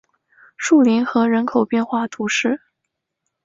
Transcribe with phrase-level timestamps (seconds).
[0.57, 2.59] 树林河人口变化图示